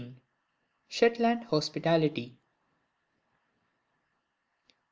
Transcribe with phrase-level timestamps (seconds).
[0.89, 2.35] SHETLAND HOSPITALITY.